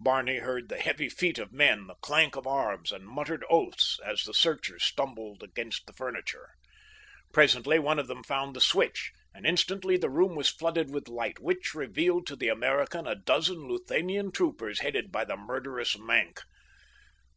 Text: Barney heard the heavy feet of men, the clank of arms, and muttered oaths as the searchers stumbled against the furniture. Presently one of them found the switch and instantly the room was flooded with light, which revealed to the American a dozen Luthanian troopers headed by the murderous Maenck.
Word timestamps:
Barney 0.00 0.38
heard 0.38 0.68
the 0.68 0.80
heavy 0.80 1.08
feet 1.08 1.38
of 1.38 1.52
men, 1.52 1.86
the 1.86 1.94
clank 1.94 2.34
of 2.34 2.44
arms, 2.44 2.90
and 2.90 3.06
muttered 3.06 3.44
oaths 3.48 4.00
as 4.04 4.24
the 4.24 4.34
searchers 4.34 4.82
stumbled 4.82 5.44
against 5.44 5.86
the 5.86 5.92
furniture. 5.92 6.50
Presently 7.32 7.78
one 7.78 8.00
of 8.00 8.08
them 8.08 8.24
found 8.24 8.56
the 8.56 8.60
switch 8.60 9.12
and 9.32 9.46
instantly 9.46 9.96
the 9.96 10.10
room 10.10 10.34
was 10.34 10.48
flooded 10.48 10.90
with 10.90 11.06
light, 11.06 11.38
which 11.38 11.72
revealed 11.72 12.26
to 12.26 12.34
the 12.34 12.48
American 12.48 13.06
a 13.06 13.14
dozen 13.14 13.68
Luthanian 13.68 14.32
troopers 14.32 14.80
headed 14.80 15.12
by 15.12 15.24
the 15.24 15.36
murderous 15.36 15.96
Maenck. 15.96 16.40